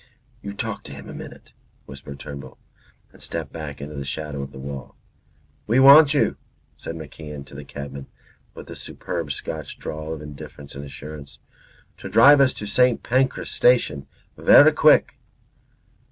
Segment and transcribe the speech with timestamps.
[0.41, 1.53] "You talk to him a minute,"
[1.85, 2.57] whispered Turnbull,
[3.13, 4.95] and stepped back into the shadow of the wall.
[5.67, 6.37] "We want you,"
[6.75, 8.07] said MacIan to the cabman,
[8.55, 11.37] with a superb Scotch drawl of indifference and assurance,
[11.97, 13.03] "to drive us to St.
[13.03, 15.19] Pancras Station verra quick."